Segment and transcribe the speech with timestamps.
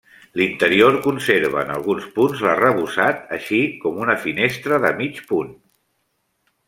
[0.41, 5.53] L'interior conserva en alguns punts l'arrebossat així com una finestra de mig punt.